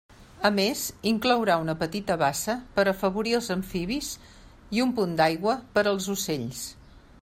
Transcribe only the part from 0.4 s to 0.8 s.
A més,